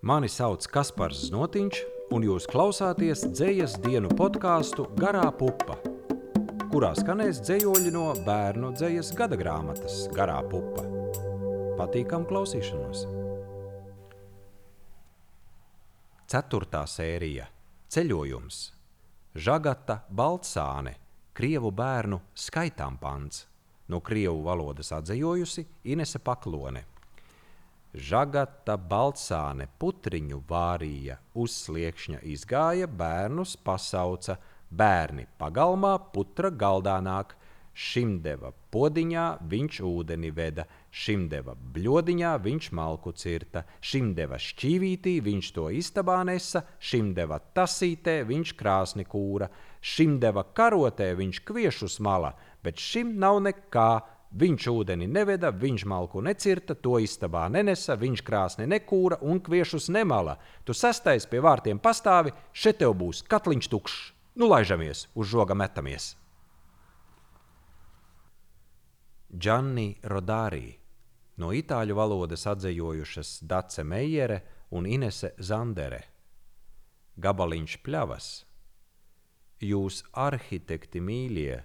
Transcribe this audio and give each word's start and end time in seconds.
Mani 0.00 0.30
sauc 0.32 0.64
Kaspars 0.72 1.26
Znotiņš, 1.26 1.78
un 2.16 2.22
jūs 2.24 2.46
klausāties 2.48 3.20
dzējas 3.36 3.74
dienu 3.82 4.08
podkāstu 4.16 4.86
Garā 4.96 5.26
pupa, 5.36 5.74
kurā 6.70 6.94
skanēs 6.96 7.42
dzējoļi 7.44 7.90
no 7.92 8.06
bērnu 8.24 8.70
dzējas 8.78 9.10
gada 9.18 9.36
grāmatas 9.36 10.06
Garā 10.16 10.38
pupa. 10.48 10.86
Patīkam 11.76 12.24
klausīšanos! 12.30 13.02
Ceturtā 16.32 16.86
sērija- 16.88 17.50
Ceļojums- 17.92 18.62
Žagata 19.44 19.98
Baltsāne, 20.08 20.94
Krievu 21.36 21.74
bērnu 21.76 22.22
skaitām 22.32 22.96
pants, 22.96 23.44
no 23.86 24.00
Krievu 24.00 24.40
valodas 24.48 24.94
atzejojusi 24.96 25.66
Inese 25.92 26.24
Paklone. 26.24 26.86
Žagata 27.90 28.76
Baltsāne 28.78 29.64
putriņu 29.82 30.44
vārīja, 30.46 31.16
uz 31.34 31.56
sliekšņa 31.64 32.20
izgāja, 32.22 32.86
bērnus 32.86 33.56
pasauca, 33.66 34.36
bērni 34.70 35.26
pagalmā, 35.40 35.96
putra 36.14 36.52
galdā 36.54 37.00
nāk. 37.02 37.34
Šim 37.74 38.20
deva 38.22 38.52
podiņā, 38.70 39.24
viņš 39.50 39.80
ūdeni 39.86 40.30
veda, 40.34 40.66
šim 40.90 41.28
deva 41.32 41.56
bļodiņā, 41.74 42.32
viņš 42.44 42.70
malku 42.78 43.12
cirta, 43.18 43.64
šim 43.80 44.12
deva 44.14 44.38
šķīvītī, 44.38 45.16
viņš 45.26 45.50
to 45.56 45.66
istabā 45.74 46.20
nesa, 46.26 46.62
šim 46.78 47.10
deva 47.16 47.40
tasītē, 47.40 48.20
viņš 48.28 48.54
krāsni 48.58 49.06
kūra, 49.06 49.50
šim 49.80 50.18
deva 50.22 50.44
karotē, 50.44 51.10
viņš 51.18 51.42
kviešus 51.46 51.98
mala, 52.04 52.34
bet 52.62 52.78
šim 52.78 53.16
nav 53.22 53.40
nekā, 53.46 53.90
Viņš 54.30 54.66
ūdeni 54.70 55.08
neveda, 55.10 55.50
viņš 55.50 55.84
malku 55.90 56.20
necirta, 56.22 56.76
to 56.78 57.00
istabā 57.02 57.48
nenesa, 57.50 57.96
viņš 57.98 58.20
krāsni 58.22 58.66
nekūra 58.70 59.18
un 59.26 59.40
kviešus 59.42 59.88
nemala. 59.90 60.36
Tu 60.62 60.74
sastais 60.74 61.26
pie 61.26 61.40
vārtiem 61.42 61.82
pastāvi, 61.82 62.30
šeit 62.54 62.78
tev 62.78 62.94
būs 62.94 63.24
katliņš 63.26 63.70
tukšs. 63.72 63.98
Nu, 64.38 64.46
laižamies, 64.46 65.08
uz 65.18 65.26
žoga 65.26 65.58
metamies. 65.58 66.14
Gianni 69.30 69.98
Rodārī, 70.06 70.78
no 71.42 71.50
itāļu 71.50 71.98
valodas 71.98 72.46
atzījojušas 72.46 73.40
Dace 73.42 73.82
Meijere 73.82 74.40
un 74.70 74.86
Inese 74.86 75.34
Zandere. 75.38 76.04
Gabaliņš 77.18 77.80
pļavas. 77.82 78.32
Jūs 79.60 80.04
arhitekti 80.14 81.02
mīļie, 81.02 81.64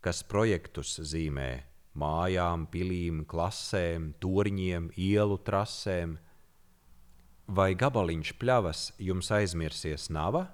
kas 0.00 0.22
projektus 0.22 1.00
zīmē 1.02 1.75
mājām, 1.98 2.66
pilīm, 2.70 3.24
klasēm, 3.28 4.12
torņiem, 4.22 4.90
ielu 4.96 5.38
trasēm. 5.46 6.16
Vai 7.46 7.72
gabaliņš 7.78 8.32
pļavas 8.40 8.82
jums 8.98 9.30
aizmirsies 9.34 10.08
nava? 10.14 10.46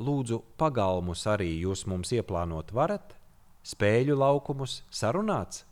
Lūdzu, 0.00 0.40
pagalmus 0.56 1.26
arī 1.28 1.50
jūs 1.60 1.84
mums 1.90 2.12
ieplānot 2.16 2.70
varat, 2.72 3.16
spēļu 3.66 4.16
laukumus 4.16 4.80
sarunāts? 4.88 5.64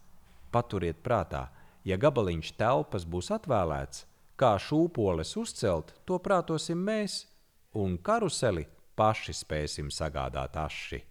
Paturiet 0.53 1.01
prātā, 1.05 1.47
ja 1.85 1.97
gabaliņš 2.01 2.53
telpas 2.59 3.07
būs 3.09 3.31
atvēlēts, 3.37 4.05
kā 4.39 4.55
šūpoles 4.61 5.37
uzcelt, 5.41 5.95
to 6.05 6.19
prātosim 6.23 6.81
mēs, 6.85 7.23
un 7.75 7.97
karuseli 7.99 8.67
paši 8.99 9.35
spēsim 9.37 9.93
sagādāt 9.95 10.57
aši. 10.59 11.03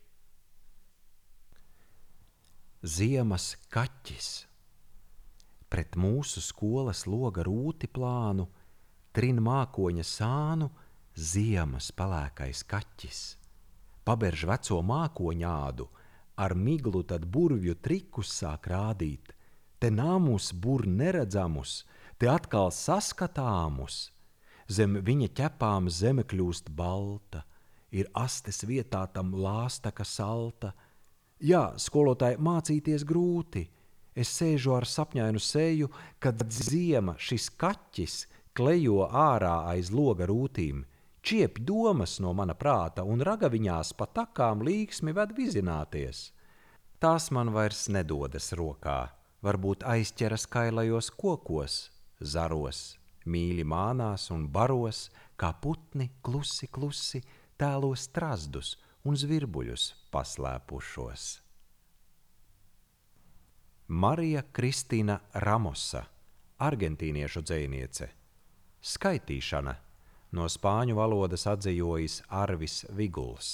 Ziemas 2.88 3.58
kaķis. 3.68 4.46
Pret 5.68 5.98
mūsu 6.00 6.40
skolas 6.40 7.02
loga 7.04 7.44
rūti 7.44 7.90
plānu, 7.92 8.46
trin 9.12 9.42
mākoņa 9.44 10.06
sānu, 10.08 10.70
ziemas 11.12 11.90
palēkais 11.92 12.62
kaķis. 12.72 13.20
Paberž 14.08 14.46
veco 14.48 14.80
mākoņādu, 14.94 15.90
ar 16.40 16.56
miglu 16.56 17.04
tad 17.04 17.28
burvju 17.28 17.76
trikus 17.84 18.32
sāk 18.38 18.72
rādīt, 18.72 19.36
te 19.84 19.92
nāmus 19.92 20.54
bur 20.56 20.88
neredzamus, 20.88 21.82
te 22.16 22.32
atkal 22.32 22.72
saskatāmus. 22.72 24.14
Zem 24.72 25.02
viņa 25.04 25.34
ķepām 25.42 25.92
zeme 25.92 26.24
kļūst 26.24 26.72
balta, 26.72 27.44
ir 27.92 28.08
astes 28.16 28.64
vietā 28.64 29.04
tam 29.12 29.36
lāstaka 29.36 30.08
salta, 30.08 30.72
Jā, 31.38 31.76
skolotāji, 31.78 32.40
mācīties 32.42 33.04
grūti. 33.06 33.68
Es 34.18 34.32
sēžu 34.34 34.74
ar 34.74 34.88
sapņainu 34.90 35.38
seju, 35.38 35.92
kad 36.18 36.42
ziema 36.50 37.14
šis 37.22 37.52
kaķis 37.54 38.16
klejo 38.58 39.04
ārā 39.06 39.68
aiz 39.70 39.92
loga 39.94 40.26
rūtīm, 40.26 40.82
čiep 41.22 41.60
domas 41.62 42.18
no 42.24 42.32
mana 42.34 42.56
prāta 42.58 43.06
un 43.06 43.22
ragaviņās 43.22 43.94
pa 44.00 44.08
takām 44.10 44.66
līksmi 44.66 45.14
ved 45.14 45.36
vizināties. 45.38 46.32
Tās 46.98 47.30
man 47.30 47.54
vairs 47.54 47.86
nedodas 47.94 48.50
rokā, 48.58 49.14
varbūt 49.46 49.86
aizķeras 49.86 50.48
kailajos 50.50 51.12
kokos, 51.14 51.92
zaros, 52.18 52.98
mīļi 53.30 53.68
mānās 53.70 54.32
un 54.34 54.50
baros, 54.50 55.12
kā 55.38 55.54
putni 55.62 56.10
klusi, 56.26 56.66
klusi 56.66 57.22
tēlos 57.62 58.10
trazdus 58.10 58.74
un 59.08 59.16
zvirbuļus 59.16 59.90
paslēpušos. 60.12 61.28
Marija 63.88 64.42
Kristīna 64.52 65.16
Ramosa, 65.46 66.02
argentīniešu 66.60 67.44
dzēniece, 67.48 68.10
skaitīšana 68.84 69.78
no 70.36 70.48
spāņu 70.52 70.98
valodas 70.98 71.48
atzīvojas 71.48 72.20
Arvis 72.36 72.82
Viguls. 72.98 73.52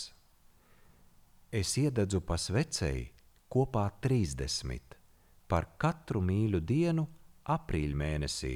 Es 1.53 1.75
iededzu 1.78 2.24
pa 2.25 2.40
svecei 2.41 3.12
kopā 3.53 3.85
30 4.02 4.97
par 5.46 5.68
katru 5.78 6.24
mīļu 6.25 6.64
dienu 6.66 7.06
aprīļa 7.53 8.00
mēnesī. 8.00 8.56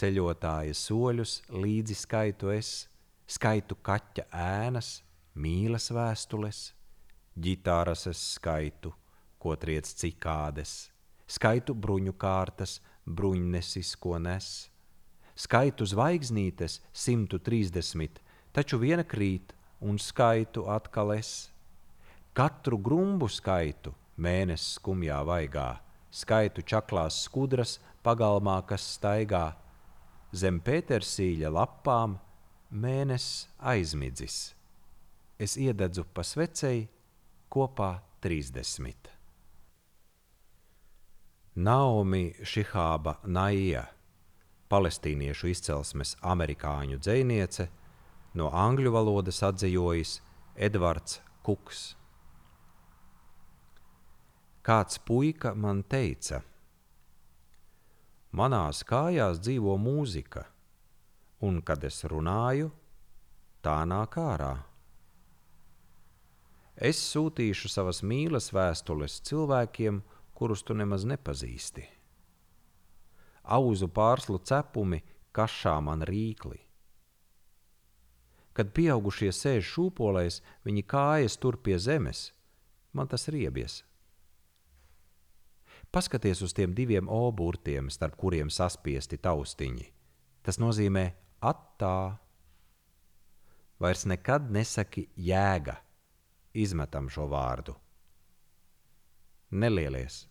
Ceļotāja 0.00 0.72
soļus 0.74 1.42
līdzi 1.52 1.96
skaitu 1.98 2.54
es, 2.54 2.86
skaitu 3.28 3.76
kaķa 3.84 4.24
ēnas, 4.32 5.02
mīlas 5.34 5.90
vēstules, 5.90 6.58
ģitāras 7.34 8.06
es 8.06 8.20
skaitu, 8.36 8.92
ko 9.42 9.56
triec 9.58 9.90
cikādes, 9.98 10.90
skaitu 11.26 11.74
bruņu 11.74 12.14
kārtas, 12.14 12.78
bruņnesis, 13.04 13.96
ko 13.98 14.20
nes, 14.22 14.70
skaitu 15.34 15.86
zvaigznītes 15.90 16.78
130, 16.94 18.22
taču 18.54 18.78
viena 18.78 19.02
krīt 19.02 19.52
un 19.82 19.98
skaitu 19.98 20.68
atkal 20.70 21.12
es. 21.18 21.50
Katru 22.34 22.78
grumbu 22.78 23.26
skaitu 23.30 23.92
mēnesis 24.16 24.78
skumjā 24.78 25.20
vaigā, 25.26 25.68
skaitu 26.14 26.62
čaklās 26.62 27.24
skudras 27.26 27.80
pagalmā, 28.06 28.60
kas 28.66 28.86
staigā, 28.96 29.46
zem 30.30 30.62
pētersīļa 30.62 31.50
lapām 31.58 32.18
mēnesis 32.70 33.48
aizmidzis 33.58 34.54
es 35.38 35.56
iededzu 35.56 36.04
pa 36.14 36.22
svecei 36.22 36.86
kopā 37.50 37.98
30. 38.22 39.10
Naomi 41.54 42.32
Šihāba 42.42 43.18
Naija, 43.30 43.84
palestīniešu 44.70 45.50
izcelsmes 45.52 46.16
amerikāņu 46.22 46.98
dzēniece, 46.98 47.68
no 48.34 48.48
angļu 48.50 48.90
valodas 48.94 49.38
atzīvojas 49.46 50.16
Edvards 50.56 51.20
Kuks. 51.46 51.84
Kāds 54.64 54.98
puika 54.98 55.52
man 55.54 55.84
teica, 55.84 56.40
manās 58.32 58.82
kājās 58.88 59.42
dzīvo 59.44 59.76
mūzika, 59.78 60.46
un 61.44 61.60
kad 61.62 61.84
es 61.84 62.00
runāju, 62.08 62.70
tā 63.62 63.82
nāk 63.86 64.16
ārā. 64.18 64.54
Es 66.74 66.98
sūtīšu 66.98 67.70
savas 67.70 68.02
mīlas 68.02 68.50
vēstules 68.50 69.20
cilvēkiem, 69.28 70.00
kurus 70.34 70.64
tu 70.66 70.74
nemaz 70.74 71.04
nepazīsti. 71.06 71.84
Auzu 73.44 73.86
pārslu 73.86 74.40
cepumi 74.42 75.04
kašā 75.32 75.78
man 75.80 76.02
rīkli. 76.02 76.58
Kad 78.54 78.72
pieaugušie 78.74 79.30
sēž 79.34 79.66
šūpolēs, 79.66 80.40
viņi 80.66 80.82
kājas 80.82 81.38
tur 81.38 81.58
pie 81.62 81.78
zemes, 81.78 82.32
man 82.92 83.06
tas 83.06 83.28
riebies. 83.30 83.82
Paskaties 85.94 86.42
uz 86.42 86.54
tiem 86.54 86.74
diviem 86.74 87.06
oburtiem, 87.06 87.86
starp 87.90 88.16
kuriem 88.18 88.50
saspiesti 88.50 89.18
taustiņi. 89.18 89.86
Tas 90.42 90.58
nozīmē 90.58 91.06
attā. 91.38 92.18
Vairs 93.78 94.06
nekad 94.10 94.50
nesaki 94.50 95.06
jēga 95.14 95.83
izmetam 96.54 97.08
šo 97.10 97.26
vārdu. 97.30 97.74
Nelielies, 99.50 100.24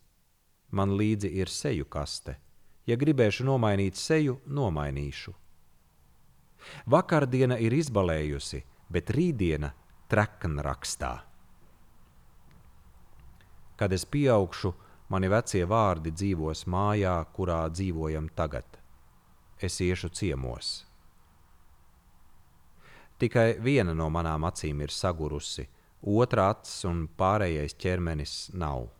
man 0.70 0.96
līdzi 0.98 1.30
ir 1.40 1.48
seju 1.48 1.86
kaste. 1.88 2.38
Ja 2.84 2.96
gribēšu 3.00 3.46
nomainīt 3.48 3.96
seju, 3.96 4.40
nomainīšu. 4.44 5.32
Vakardiena 6.92 7.56
ir 7.60 7.72
izbalējusi, 7.76 8.60
bet 8.92 9.12
rītdiena 9.12 9.70
trekna 10.08 10.64
rakstā. 10.64 11.12
Kad 13.76 13.92
es 13.92 14.04
pieaugšu, 14.04 14.72
mani 15.08 15.28
vecie 15.32 15.64
vārdi 15.66 16.12
dzīvos 16.14 16.66
mājā, 16.70 17.16
kurā 17.34 17.64
dzīvojam 17.72 18.28
tagad. 18.36 18.78
Es 19.60 19.80
iešu 19.80 20.10
ciemos. 20.12 20.84
Tikai 23.18 23.54
viena 23.62 23.94
no 23.94 24.10
manām 24.10 24.44
acīm 24.44 24.82
ir 24.84 24.92
sagurusi, 24.92 25.66
otra 26.04 26.50
acis 26.52 26.84
un 26.88 27.06
pārējais 27.18 27.76
ķermenis 27.80 28.34
nav. 28.52 28.90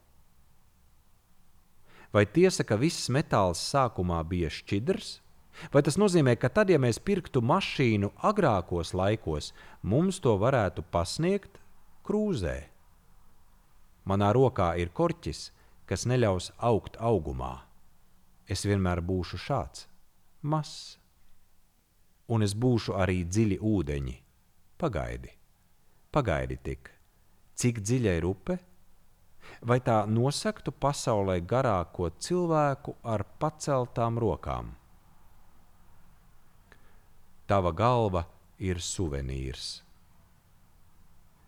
Vai 2.15 2.25
tiesa, 2.31 2.65
ka 2.65 2.79
viss 2.79 3.11
metāls 3.11 3.61
sākumā 3.73 4.21
bija 4.31 4.51
šķidrs? 4.53 5.19
Vai 5.75 5.83
tas 5.87 5.99
nozīmē, 5.99 6.35
ka 6.39 6.51
tad, 6.51 6.71
ja 6.71 6.79
mēs 6.83 6.99
pirktu 7.03 7.43
mašīnu 7.43 8.11
agrākos 8.27 8.95
laikos, 8.95 9.53
mums 9.83 10.21
to 10.23 10.35
varētu 10.39 10.85
pasniegt 10.95 11.59
krūzē? 12.07 12.57
Manā 14.07 14.33
rokā 14.37 14.75
ir 14.79 14.91
korķis, 14.95 15.49
kas 15.91 16.07
neļaus 16.07 16.51
augt 16.59 16.99
augumā. 17.01 17.65
Es 18.51 18.65
vienmēr 18.67 19.01
būšu 19.01 19.41
šāds, 19.41 19.87
mazs. 20.43 20.99
Un 22.29 22.45
es 22.45 22.55
būšu 22.57 22.97
arī 22.97 23.23
dziļi 23.29 23.59
ūdeņi. 23.61 24.17
Pagaidi, 24.81 25.33
pagaidi 26.15 26.57
tik, 26.63 26.91
cik 27.59 27.83
dziļa 27.83 28.15
ir 28.21 28.27
upe? 28.29 28.59
Vai 29.65 29.79
tā 29.85 30.03
nosaktu 30.09 30.73
pasaulē 30.73 31.41
garāko 31.45 32.09
cilvēku 32.27 32.97
ar 33.03 33.25
paceltām 33.41 34.19
rokām? 34.23 34.73
Tava 37.45 37.75
galva 37.77 38.25
ir 38.59 38.81
suvenīrs. 38.81 39.83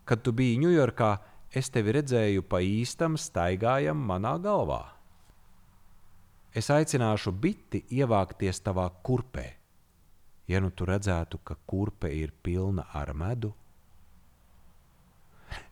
Kad 0.07 0.21
tu 0.23 0.31
biji 0.31 0.59
Ņujorkā, 0.61 1.09
es 1.51 1.71
tevi 1.73 1.95
redzēju 1.97 2.45
pa 2.47 2.61
īstam 2.63 3.17
staigājam 3.19 3.99
manā 4.11 4.37
galvā. 4.43 4.83
Es 6.57 6.69
aicināšu 6.73 7.33
biti 7.33 7.83
ievākties 7.97 8.61
tavā 8.65 8.87
kurpē. 9.03 9.47
Ja 10.47 10.61
nu 10.63 10.71
tu 10.71 10.87
redzētu, 10.87 11.41
ka 11.43 11.57
kurpe 11.67 12.13
ir 12.13 12.31
pilna 12.43 12.87
ar 12.95 13.11
medu, 13.13 13.51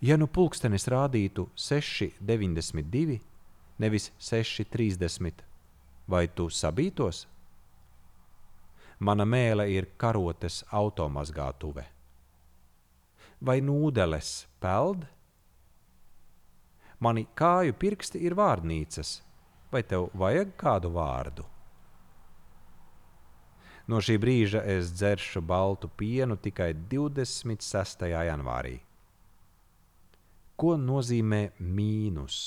ja 0.02 0.18
nu 0.18 0.28
pulkstenis 0.28 0.88
rādītu 0.92 1.48
6,92, 1.56 3.20
nevis 3.80 4.12
6,30, 4.20 5.44
vai 6.08 6.28
tu 6.28 6.50
sabītos? 6.50 7.26
Mana 9.00 9.26
mēlē 9.28 9.68
ir 9.72 9.90
karotes 10.00 10.64
automazgātuve. 10.72 11.84
Vai 13.42 13.60
nūdeles 13.62 14.46
peld? 14.64 15.04
Mani 17.04 17.26
kāju 17.36 17.76
pirksti 17.76 18.22
ir 18.24 18.38
vārnīcas, 18.40 19.20
vai 19.72 19.84
tev 19.84 20.08
vajag 20.16 20.56
kādu 20.58 20.94
vārdu? 20.96 21.44
No 23.86 24.00
šī 24.02 24.16
brīža 24.18 24.64
es 24.66 24.90
dzeršu 24.96 25.44
baltu 25.46 25.92
pienu 25.92 26.40
tikai 26.42 26.72
26. 26.74 28.08
janvārī. 28.10 28.80
Ko 30.56 30.78
nozīmē 30.80 31.42
mīnus? 31.60 32.38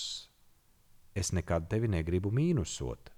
Es 1.12 1.28
nekad 1.36 1.66
tevi 1.68 1.90
negribu 1.92 2.30
mīnusot. 2.32 3.10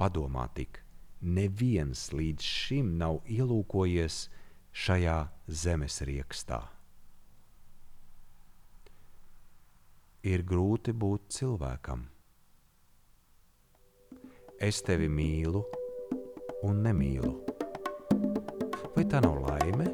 Padomā 0.00 0.48
tik, 0.56 0.80
neviens 1.22 2.08
līdz 2.10 2.42
šim 2.42 2.96
nav 2.98 3.20
ielūkojies 3.30 4.16
šajā 4.72 5.16
zemes 5.46 6.00
riekstā. 6.08 6.58
Ir 10.26 10.42
grūti 10.46 10.94
būt 10.94 11.30
cilvēkam. 11.38 12.06
Es 14.62 14.82
tevi 14.86 15.10
mīlu 15.10 15.62
un 16.66 16.82
nemīlu. 16.86 17.34
Vai 18.94 19.06
tā 19.10 19.22
nav 19.22 19.42
laime? 19.46 19.91